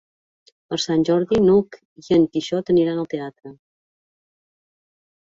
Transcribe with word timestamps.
Per 0.71 0.79
Sant 0.83 1.05
Jordi 1.09 1.39
n'Hug 1.43 1.79
i 2.05 2.19
en 2.19 2.27
Quixot 2.33 2.75
aniran 2.77 3.05
al 3.05 3.09
teatre. 3.15 3.57